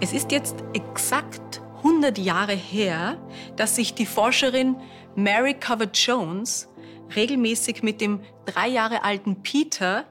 Es 0.00 0.12
ist 0.12 0.32
jetzt 0.32 0.56
exakt 0.74 1.60
100 1.78 2.18
Jahre 2.18 2.54
her, 2.54 3.18
dass 3.56 3.76
sich 3.76 3.94
die 3.94 4.06
Forscherin 4.06 4.76
Mary 5.16 5.54
Covert 5.54 5.96
Jones 5.98 6.68
regelmäßig 7.14 7.82
mit 7.82 8.00
dem 8.00 8.20
drei 8.46 8.68
Jahre 8.68 9.02
alten 9.04 9.42
Peter 9.42 10.06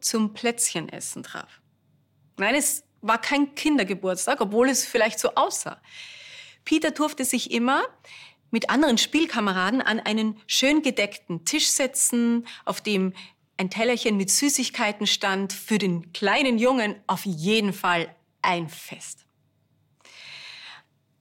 zum 0.00 0.34
Plätzchenessen 0.34 1.22
traf. 1.22 1.60
Nein, 2.36 2.54
es 2.54 2.84
war 3.00 3.20
kein 3.20 3.54
Kindergeburtstag, 3.54 4.40
obwohl 4.40 4.68
es 4.68 4.84
vielleicht 4.84 5.18
so 5.18 5.34
aussah. 5.34 5.80
Peter 6.64 6.90
durfte 6.90 7.24
sich 7.24 7.50
immer 7.50 7.82
mit 8.50 8.70
anderen 8.70 8.98
Spielkameraden 8.98 9.80
an 9.80 10.00
einen 10.00 10.40
schön 10.46 10.82
gedeckten 10.82 11.44
Tisch 11.44 11.68
setzen, 11.70 12.46
auf 12.64 12.80
dem 12.80 13.14
ein 13.60 13.68
Tellerchen 13.68 14.16
mit 14.16 14.30
Süßigkeiten 14.30 15.06
stand. 15.06 15.52
Für 15.52 15.76
den 15.76 16.14
kleinen 16.14 16.58
Jungen 16.58 16.96
auf 17.06 17.26
jeden 17.26 17.74
Fall 17.74 18.14
ein 18.40 18.70
Fest. 18.70 19.26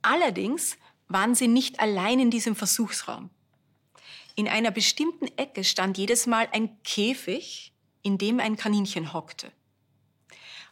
Allerdings 0.02 0.78
waren 1.10 1.36
sie 1.36 1.50
nicht 1.50 1.82
allein 1.82 2.18
in 2.22 2.32
diesem 2.32 2.56
Versuchsraum. 2.56 3.30
In 4.36 4.48
einer 4.48 4.72
bestimmten 4.72 5.28
Ecke 5.38 5.66
stand 5.66 5.98
jedes 5.98 6.28
Mal 6.28 6.48
ein 6.54 6.82
Käfig, 6.84 7.74
in 8.04 8.18
dem 8.18 8.40
ein 8.40 8.56
Kaninchen 8.56 9.12
hockte. 9.12 9.52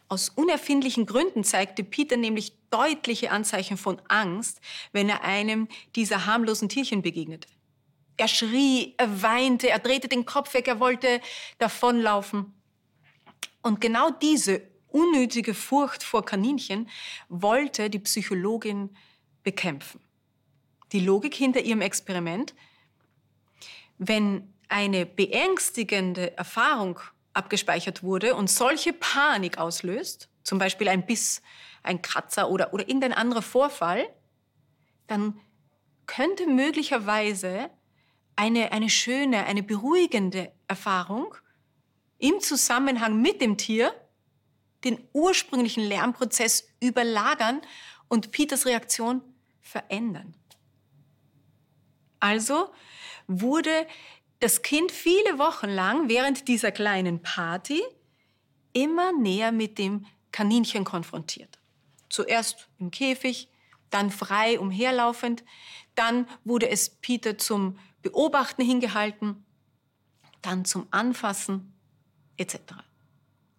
Aus 0.08 0.30
unerfindlichen 0.30 1.04
Gründen 1.04 1.44
zeigte 1.44 1.84
Peter 1.84 2.16
nämlich 2.16 2.54
deutliche 2.70 3.30
Anzeichen 3.30 3.76
von 3.76 4.00
Angst, 4.08 4.62
wenn 4.92 5.10
er 5.10 5.22
einem 5.22 5.68
dieser 5.96 6.24
harmlosen 6.24 6.70
Tierchen 6.70 7.02
begegnete. 7.02 7.46
Er 8.18 8.28
schrie, 8.28 8.94
er 8.98 9.22
weinte, 9.22 9.70
er 9.70 9.78
drehte 9.78 10.08
den 10.08 10.26
Kopf 10.26 10.52
weg, 10.52 10.68
er 10.68 10.80
wollte 10.80 11.20
davonlaufen. 11.58 12.52
Und 13.62 13.80
genau 13.80 14.10
diese 14.10 14.62
unnötige 14.88 15.54
Furcht 15.54 16.02
vor 16.02 16.24
Kaninchen 16.24 16.88
wollte 17.28 17.88
die 17.90 18.00
Psychologin 18.00 18.96
bekämpfen. 19.42 20.00
Die 20.92 21.00
Logik 21.00 21.34
hinter 21.34 21.60
ihrem 21.60 21.80
Experiment, 21.80 22.54
wenn 23.98 24.52
eine 24.68 25.06
beängstigende 25.06 26.36
Erfahrung 26.36 27.00
abgespeichert 27.34 28.02
wurde 28.02 28.34
und 28.34 28.50
solche 28.50 28.92
Panik 28.92 29.58
auslöst, 29.58 30.28
zum 30.42 30.58
Beispiel 30.58 30.88
ein 30.88 31.06
Biss, 31.06 31.42
ein 31.82 32.02
Kratzer 32.02 32.50
oder, 32.50 32.72
oder 32.74 32.88
irgendein 32.88 33.12
anderer 33.12 33.42
Vorfall, 33.42 34.08
dann 35.06 35.38
könnte 36.06 36.46
möglicherweise 36.46 37.70
eine, 38.38 38.70
eine 38.70 38.88
schöne, 38.88 39.46
eine 39.46 39.64
beruhigende 39.64 40.52
Erfahrung 40.68 41.34
im 42.18 42.40
Zusammenhang 42.40 43.20
mit 43.20 43.40
dem 43.40 43.58
Tier 43.58 43.92
den 44.84 45.02
ursprünglichen 45.12 45.82
Lernprozess 45.82 46.68
überlagern 46.80 47.60
und 48.06 48.30
Peters 48.30 48.64
Reaktion 48.64 49.22
verändern. 49.60 50.36
Also 52.20 52.72
wurde 53.26 53.88
das 54.38 54.62
Kind 54.62 54.92
viele 54.92 55.40
Wochen 55.40 55.68
lang 55.68 56.08
während 56.08 56.46
dieser 56.46 56.70
kleinen 56.70 57.20
Party 57.20 57.82
immer 58.72 59.10
näher 59.12 59.50
mit 59.50 59.78
dem 59.78 60.06
Kaninchen 60.30 60.84
konfrontiert. 60.84 61.58
Zuerst 62.08 62.68
im 62.78 62.92
Käfig, 62.92 63.48
dann 63.90 64.12
frei 64.12 64.60
umherlaufend, 64.60 65.42
dann 65.96 66.28
wurde 66.44 66.68
es 66.68 66.88
Peter 66.88 67.36
zum 67.36 67.80
Beobachten 68.02 68.62
hingehalten, 68.62 69.44
dann 70.42 70.64
zum 70.64 70.86
Anfassen 70.90 71.74
etc. 72.36 72.58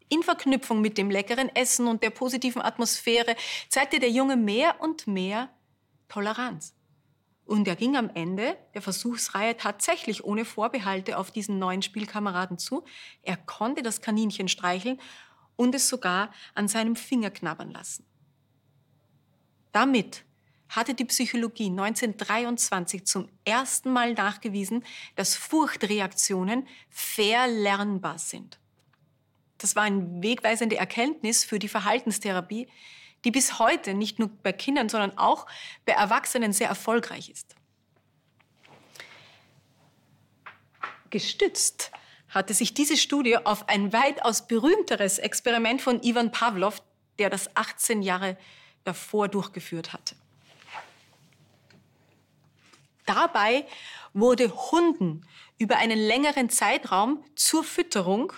In 0.08 0.24
Verknüpfung 0.24 0.82
mit 0.82 0.98
dem 0.98 1.12
leckeren 1.12 1.50
Essen 1.56 1.88
und 1.88 2.02
der 2.02 2.10
positiven 2.10 2.62
Atmosphäre 2.62 3.36
zeigte 3.68 4.00
der 4.00 4.10
Junge 4.10 4.38
mehr 4.38 4.82
und 4.82 5.06
mehr 5.08 5.50
Toleranz. 6.08 6.74
Und 7.46 7.68
er 7.68 7.76
ging 7.76 7.98
am 7.98 8.12
Ende 8.14 8.58
der 8.74 8.82
Versuchsreihe 8.82 9.58
tatsächlich 9.58 10.24
ohne 10.24 10.46
Vorbehalte 10.46 11.18
auf 11.18 11.32
diesen 11.32 11.58
neuen 11.58 11.82
Spielkameraden 11.82 12.58
zu. 12.60 12.86
Er 13.24 13.38
konnte 13.38 13.82
das 13.82 14.02
Kaninchen 14.02 14.48
streicheln 14.48 15.00
und 15.56 15.74
es 15.74 15.88
sogar 15.88 16.32
an 16.54 16.68
seinem 16.68 16.96
Finger 16.96 17.32
knabbern 17.32 17.72
lassen. 17.72 18.06
Damit 19.72 20.26
hatte 20.70 20.94
die 20.94 21.06
Psychologie 21.06 21.68
1923 21.68 23.06
zum 23.06 23.28
ersten 23.44 23.92
Mal 23.92 24.14
nachgewiesen, 24.14 24.86
dass 25.16 25.36
Furchtreaktionen 25.36 26.68
verlernbar 26.90 28.20
sind. 28.20 28.60
Das 29.58 29.76
war 29.76 29.84
eine 29.84 30.24
wegweisende 30.24 30.78
Erkenntnis 30.78 31.44
für 31.44 31.60
die 31.60 31.68
Verhaltenstherapie, 31.68 32.68
die 33.26 33.32
bis 33.32 33.60
heute 33.60 33.94
nicht 33.94 34.20
nur 34.20 34.30
bei 34.30 34.54
Kindern, 34.54 34.88
sondern 34.88 35.18
auch 35.18 35.46
bei 35.86 35.94
Erwachsenen 35.94 36.54
sehr 36.54 36.70
erfolgreich 36.70 37.30
ist. 37.30 37.56
Gestützt 41.10 41.92
hatte 42.30 42.54
sich 42.54 42.74
diese 42.74 42.96
Studie 42.96 43.38
auf 43.38 43.68
ein 43.68 43.92
weitaus 43.92 44.48
berühmteres 44.48 45.18
Experiment 45.18 45.82
von 45.82 46.02
Ivan 46.04 46.32
Pavlov, 46.32 46.82
der 47.18 47.30
das 47.30 47.54
18 47.56 48.04
Jahre 48.04 48.38
davor 48.84 49.28
durchgeführt 49.28 49.92
hatte. 49.92 50.16
Dabei 53.10 53.66
wurde 54.14 54.54
Hunden 54.72 55.26
über 55.58 55.78
einen 55.78 55.98
längeren 55.98 56.52
Zeitraum 56.52 57.26
zur 57.36 57.64
Fütterung 57.64 58.34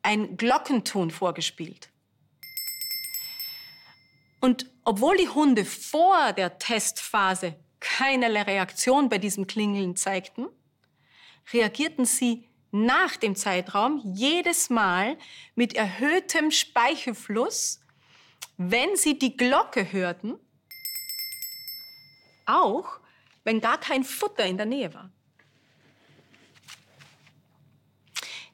ein 0.00 0.38
Glockenton 0.38 1.10
vorgespielt. 1.10 1.90
Und 4.40 4.72
obwohl 4.82 5.18
die 5.18 5.28
Hunde 5.28 5.66
vor 5.66 6.32
der 6.32 6.58
Testphase 6.58 7.54
keinerlei 7.78 8.42
Reaktion 8.42 9.10
bei 9.10 9.18
diesem 9.18 9.46
Klingeln 9.46 9.94
zeigten, 9.94 10.46
reagierten 11.52 12.06
sie 12.06 12.48
nach 12.70 13.18
dem 13.18 13.36
Zeitraum 13.36 14.00
jedes 14.14 14.70
Mal 14.70 15.18
mit 15.54 15.74
erhöhtem 15.74 16.50
Speichelfluss, 16.50 17.80
wenn 18.56 18.96
sie 18.96 19.18
die 19.18 19.36
Glocke 19.36 19.92
hörten, 19.92 20.38
auch 22.46 23.00
wenn 23.46 23.60
gar 23.60 23.78
kein 23.78 24.02
Futter 24.02 24.44
in 24.44 24.56
der 24.56 24.66
Nähe 24.66 24.92
war. 24.92 25.12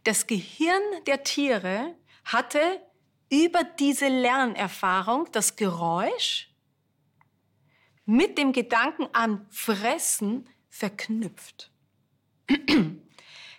Das 0.05 0.27
Gehirn 0.27 0.83
der 1.07 1.23
Tiere 1.25 1.97
hatte 2.27 2.61
über 3.31 3.65
diese 3.65 4.09
Lernerfahrung 4.09 5.29
das 5.33 5.57
Geräusch 5.57 6.51
mit 8.05 8.37
dem 8.37 8.53
Gedanken 8.53 9.09
an 9.15 9.47
Fressen 9.49 10.47
verknüpft. 10.69 11.73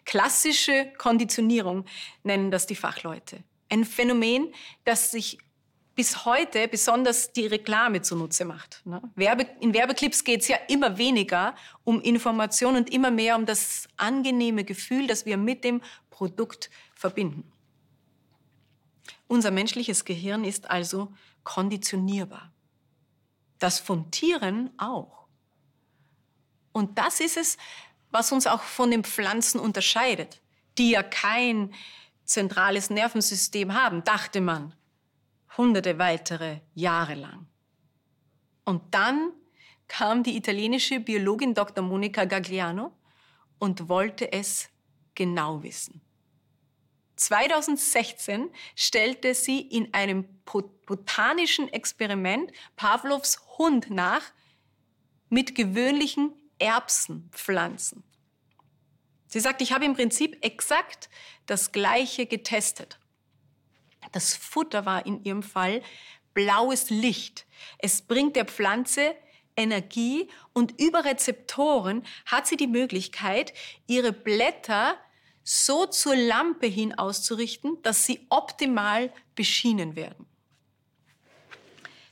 Klassische 0.05 0.93
Konditionierung 0.99 1.85
nennen 2.21 2.51
das 2.51 2.67
die 2.67 2.75
Fachleute. 2.75 3.43
Ein 3.69 3.85
Phänomen, 3.85 4.53
das 4.83 5.09
sich 5.09 5.39
bis 5.95 6.25
heute 6.25 6.67
besonders 6.67 7.33
die 7.33 7.45
Reklame 7.45 8.01
zunutze 8.01 8.45
macht. 8.45 8.81
Ne? 8.85 9.01
in 9.59 9.73
Werbeclips 9.73 10.23
geht 10.23 10.41
es 10.41 10.47
ja 10.47 10.57
immer 10.67 10.97
weniger 10.97 11.55
um 11.83 12.01
Information 12.01 12.75
und 12.75 12.91
immer 12.91 13.11
mehr 13.11 13.35
um 13.35 13.45
das 13.45 13.87
angenehme 13.97 14.63
Gefühl, 14.63 15.07
das 15.07 15.25
wir 15.25 15.37
mit 15.37 15.63
dem 15.63 15.81
Produkt 16.09 16.69
verbinden. 16.95 17.51
Unser 19.27 19.51
menschliches 19.51 20.05
Gehirn 20.05 20.43
ist 20.43 20.69
also 20.69 21.13
konditionierbar. 21.43 22.51
Das 23.59 23.79
von 23.79 24.09
Tieren 24.11 24.71
auch. 24.77 25.27
Und 26.71 26.97
das 26.97 27.19
ist 27.19 27.37
es, 27.37 27.57
was 28.11 28.31
uns 28.31 28.47
auch 28.47 28.61
von 28.61 28.91
den 28.91 29.03
Pflanzen 29.03 29.59
unterscheidet, 29.59 30.41
die 30.77 30.91
ja 30.91 31.03
kein 31.03 31.73
zentrales 32.25 32.89
Nervensystem 32.89 33.73
haben, 33.73 34.03
dachte 34.03 34.41
man, 34.41 34.73
hunderte 35.57 35.97
weitere 35.99 36.59
Jahre 36.73 37.15
lang. 37.15 37.47
Und 38.65 38.93
dann 38.93 39.33
kam 39.87 40.23
die 40.23 40.37
italienische 40.37 40.99
Biologin 40.99 41.53
Dr. 41.53 41.83
Monica 41.83 42.25
Gagliano 42.25 42.91
und 43.59 43.89
wollte 43.89 44.31
es 44.31 44.69
genau 45.15 45.61
wissen. 45.63 46.01
2016 47.15 48.49
stellte 48.75 49.35
sie 49.35 49.61
in 49.61 49.93
einem 49.93 50.25
botanischen 50.85 51.71
Experiment 51.71 52.51
Pavlovs 52.75 53.39
Hund 53.57 53.89
nach 53.89 54.23
mit 55.29 55.55
gewöhnlichen 55.55 56.33
Erbsenpflanzen. 56.59 58.03
Sie 59.27 59.39
sagt, 59.39 59.61
ich 59.61 59.71
habe 59.71 59.85
im 59.85 59.95
Prinzip 59.95 60.43
exakt 60.45 61.09
das 61.45 61.71
Gleiche 61.71 62.25
getestet. 62.25 62.99
Das 64.11 64.35
Futter 64.35 64.85
war 64.85 65.05
in 65.05 65.23
ihrem 65.23 65.43
Fall 65.43 65.81
blaues 66.33 66.89
Licht. 66.89 67.45
Es 67.77 68.01
bringt 68.01 68.35
der 68.35 68.45
Pflanze 68.45 69.15
Energie 69.55 70.29
und 70.53 70.79
über 70.79 71.05
Rezeptoren 71.05 72.05
hat 72.25 72.47
sie 72.47 72.57
die 72.57 72.67
Möglichkeit, 72.67 73.53
ihre 73.87 74.11
Blätter 74.11 74.97
so 75.43 75.85
zur 75.85 76.15
Lampe 76.15 76.67
hin 76.67 76.97
auszurichten, 76.97 77.81
dass 77.83 78.05
sie 78.05 78.25
optimal 78.29 79.11
beschienen 79.35 79.95
werden. 79.95 80.25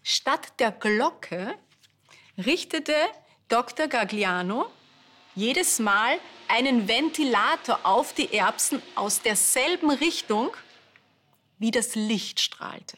Statt 0.04 0.60
der 0.60 0.72
Glocke 0.72 1.56
richtete 2.38 2.96
Dr. 3.48 3.88
Gagliano 3.88 4.70
jedes 5.36 5.80
Mal 5.80 6.20
einen 6.48 6.88
Ventilator 6.88 7.80
auf 7.84 8.14
die 8.14 8.34
Erbsen 8.34 8.82
aus 8.96 9.22
derselben 9.22 9.92
Richtung, 9.92 10.52
wie 11.62 11.70
das 11.70 11.94
Licht 11.94 12.40
strahlte. 12.40 12.98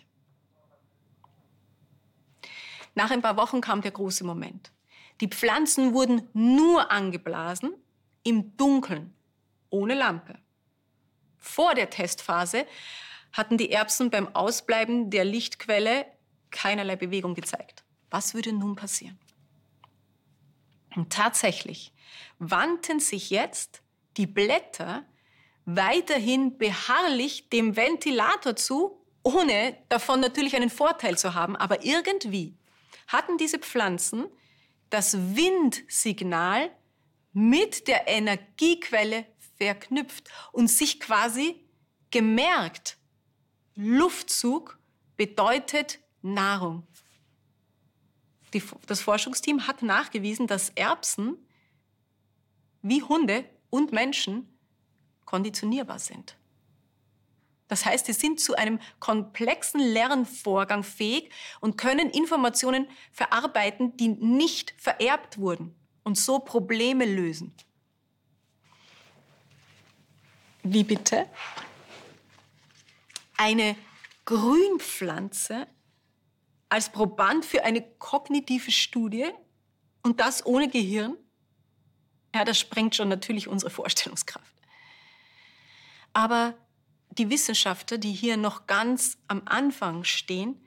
Nach 2.96 3.12
ein 3.12 3.22
paar 3.22 3.36
Wochen 3.36 3.60
kam 3.60 3.82
der 3.82 3.92
große 3.92 4.24
Moment. 4.24 4.72
Die 5.20 5.28
Pflanzen 5.28 5.94
wurden 5.94 6.30
nur 6.32 6.90
angeblasen 6.90 7.74
im 8.24 8.56
Dunkeln, 8.56 9.14
ohne 9.70 9.96
Lampe. 9.96 10.40
Vor 11.38 11.76
der 11.76 11.90
Testphase 11.90 12.66
hatten 13.34 13.58
die 13.58 13.70
Erbsen 13.70 14.10
beim 14.10 14.34
Ausbleiben 14.34 15.10
der 15.10 15.26
Lichtquelle 15.26 16.06
keinerlei 16.50 16.96
Bewegung 16.96 17.36
gezeigt. 17.36 17.84
Was 18.12 18.34
würde 18.34 18.54
nun 18.54 18.78
passieren? 18.78 19.20
Und 20.96 21.12
tatsächlich 21.12 21.92
wandten 22.40 23.02
sich 23.02 23.30
jetzt 23.30 23.82
die 24.16 24.28
Blätter 24.28 25.04
weiterhin 25.66 26.58
beharrlich 26.58 27.50
dem 27.50 27.76
Ventilator 27.76 28.56
zu, 28.56 29.00
ohne 29.24 29.78
davon 29.90 30.20
natürlich 30.20 30.56
einen 30.56 30.70
Vorteil 30.70 31.18
zu 31.18 31.34
haben. 31.34 31.56
Aber 31.56 31.84
irgendwie 31.84 32.58
hatten 33.08 33.38
diese 33.38 33.60
Pflanzen 33.60 34.26
das 34.90 35.18
Windsignal 35.36 36.72
mit 37.32 37.88
der 37.88 38.08
Energiequelle 38.08 39.26
verknüpft 39.58 40.30
und 40.52 40.68
sich 40.68 41.00
quasi 41.00 41.66
gemerkt, 42.12 42.98
Luftzug 43.76 44.78
bedeutet 45.18 46.00
Nahrung. 46.22 46.86
Die, 48.54 48.62
das 48.86 49.02
Forschungsteam 49.02 49.66
hat 49.66 49.82
nachgewiesen, 49.82 50.46
dass 50.46 50.70
Erbsen 50.70 51.38
wie 52.84 53.02
Hunde 53.02 53.46
und 53.72 53.92
Menschen 53.92 54.53
konditionierbar 55.26 56.00
sind. 56.00 56.36
Das 57.68 57.86
heißt, 57.86 58.06
sie 58.06 58.14
sind 58.14 58.40
zu 58.40 58.56
einem 58.56 58.80
komplexen 59.00 59.80
Lernvorgang 59.80 60.84
fähig 60.84 61.32
und 61.60 61.78
können 61.78 62.10
Informationen 62.10 62.88
verarbeiten, 63.12 63.98
die 63.98 64.10
nicht 64.10 64.76
vererbt 64.78 65.40
wurden 65.40 65.74
und 66.04 66.18
so 66.18 66.40
Probleme 66.40 67.06
lösen. 67.06 67.54
Wie 70.62 70.84
bitte? 70.84 71.28
Eine 73.38 73.76
Grünpflanze 74.26 75.68
als 76.70 76.92
Proband 76.92 77.44
für 77.44 77.64
eine 77.64 77.82
kognitive 77.98 78.72
Studie 78.72 79.30
und 80.04 80.20
das 80.20 80.46
ohne 80.46 80.70
Gehirn? 80.70 81.18
Ja, 82.36 82.46
das 82.46 82.60
sprengt 82.60 82.96
schon 82.96 83.10
natürlich 83.10 83.48
unsere 83.48 83.70
Vorstellungskraft. 83.70 84.53
Aber 86.14 86.56
die 87.18 87.30
Wissenschaftler, 87.30 87.98
die 87.98 88.12
hier 88.12 88.38
noch 88.38 88.68
ganz 88.68 89.18
am 89.28 89.42
Anfang 89.46 90.04
stehen, 90.04 90.60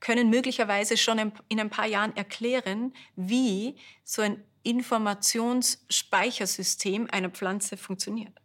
können 0.00 0.28
möglicherweise 0.30 0.96
schon 0.96 1.32
in 1.48 1.60
ein 1.60 1.70
paar 1.70 1.86
Jahren 1.86 2.16
erklären, 2.16 2.92
wie 3.16 3.76
so 4.04 4.22
ein 4.22 4.42
Informationsspeichersystem 4.62 7.08
einer 7.10 7.30
Pflanze 7.30 7.76
funktioniert. 7.76 8.40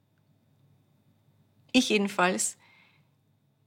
Ich 1.72 1.90
jedenfalls 1.90 2.58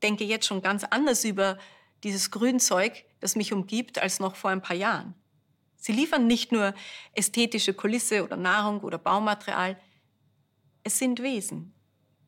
denke 0.03 0.25
jetzt 0.25 0.47
schon 0.47 0.63
ganz 0.63 0.85
anders 0.85 1.25
über 1.25 1.59
dieses 2.03 2.31
Grünzeug, 2.31 3.05
das 3.21 3.37
mich 3.37 3.53
umgibt, 3.53 3.99
als 3.99 4.19
noch 4.19 4.37
vor 4.37 4.51
ein 4.51 4.63
paar 4.63 4.77
Jahren. 4.77 5.15
Sie 5.77 5.93
liefern 5.93 6.27
nicht 6.27 6.53
nur 6.53 6.75
ästhetische 7.13 7.75
Kulisse 7.75 8.25
oder 8.25 8.37
Nahrung 8.37 8.81
oder 8.81 8.99
Baumaterial, 8.99 9.79
es 10.85 10.99
sind 10.99 11.23
Wesen, 11.23 11.73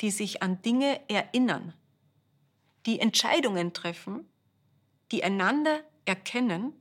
die 0.01 0.11
sich 0.11 0.43
an 0.43 0.61
Dinge 0.63 1.09
erinnern, 1.09 1.75
die 2.87 3.01
Entscheidungen 3.01 3.73
treffen, 3.73 4.29
die 5.11 5.25
einander 5.25 5.83
erkennen 6.05 6.73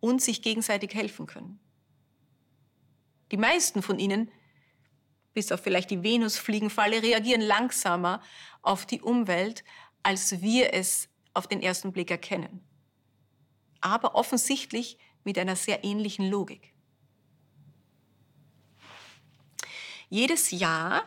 und 0.00 0.22
sich 0.22 0.42
gegenseitig 0.42 0.94
helfen 0.94 1.26
können. 1.26 1.60
Die 3.32 3.36
meisten 3.36 3.82
von 3.82 3.98
ihnen, 3.98 4.30
bis 5.34 5.52
auf 5.52 5.60
vielleicht 5.60 5.90
die 5.90 6.02
Venusfliegenfalle, 6.02 7.02
reagieren 7.02 7.40
langsamer 7.40 8.22
auf 8.62 8.86
die 8.86 9.00
Umwelt, 9.00 9.64
als 10.02 10.40
wir 10.40 10.74
es 10.74 11.08
auf 11.34 11.46
den 11.46 11.62
ersten 11.62 11.92
Blick 11.92 12.10
erkennen. 12.10 12.60
Aber 13.80 14.14
offensichtlich 14.14 14.98
mit 15.24 15.38
einer 15.38 15.56
sehr 15.56 15.84
ähnlichen 15.84 16.28
Logik. 16.28 16.74
Jedes 20.08 20.50
Jahr 20.50 21.04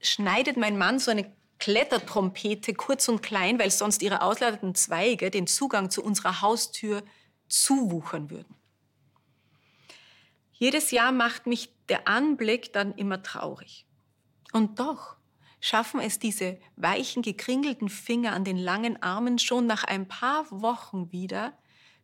schneidet 0.00 0.56
mein 0.56 0.78
Mann 0.78 0.98
so 0.98 1.10
eine 1.10 1.32
Klettertrompete 1.58 2.74
kurz 2.74 3.08
und 3.08 3.22
klein, 3.22 3.58
weil 3.58 3.70
sonst 3.70 4.02
ihre 4.02 4.22
ausladenden 4.22 4.74
Zweige 4.74 5.30
den 5.30 5.46
Zugang 5.46 5.90
zu 5.90 6.02
unserer 6.02 6.40
Haustür 6.40 7.02
zuwuchern 7.48 8.30
würden. 8.30 8.54
Jedes 10.52 10.90
Jahr 10.90 11.12
macht 11.12 11.46
mich 11.46 11.72
der 11.88 12.08
Anblick 12.08 12.72
dann 12.72 12.94
immer 12.94 13.22
traurig. 13.22 13.86
Und 14.52 14.78
doch 14.78 15.16
schaffen 15.60 16.00
es 16.00 16.18
diese 16.18 16.58
weichen, 16.76 17.22
gekringelten 17.22 17.88
Finger 17.88 18.32
an 18.32 18.44
den 18.44 18.56
langen 18.56 19.02
Armen 19.02 19.38
schon 19.38 19.66
nach 19.66 19.84
ein 19.84 20.06
paar 20.06 20.50
Wochen 20.50 21.12
wieder, 21.12 21.56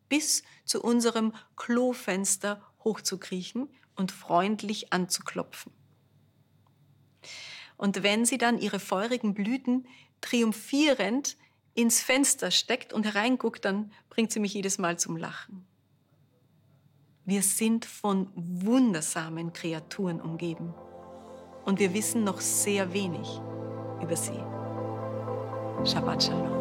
bis 0.09 0.43
zu 0.65 0.83
unserem 0.83 1.33
Klofenster 1.57 2.63
hochzukriechen 2.83 3.69
und 3.97 4.13
freundlich 4.13 4.93
anzuklopfen. 4.93 5.73
Und 7.77 8.03
wenn 8.03 8.25
sie 8.25 8.39
dann 8.39 8.59
ihre 8.59 8.79
feurigen 8.79 9.35
Blüten 9.35 9.87
triumphierend 10.21 11.37
ins 11.75 12.01
Fenster 12.01 12.51
steckt 12.51 12.93
und 12.93 13.05
hereinguckt, 13.05 13.65
dann 13.65 13.93
bringt 14.09 14.33
sie 14.33 14.41
mich 14.41 14.55
jedes 14.55 14.79
Mal 14.79 14.99
zum 14.99 15.17
Lachen. 15.17 15.67
Wir 17.25 17.43
sind 17.43 17.85
von 17.85 18.31
wundersamen 18.35 19.53
Kreaturen 19.53 20.21
umgeben 20.21 20.75
und 21.65 21.79
wir 21.79 21.95
wissen 21.95 22.23
noch 22.23 22.41
sehr 22.41 22.93
wenig 22.93 23.41
über 24.03 24.17
sie. 24.17 24.39
Shabbat 25.85 26.25
Shalom. 26.25 26.55